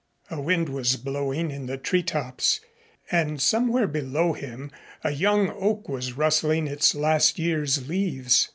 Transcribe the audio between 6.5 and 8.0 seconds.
its last year's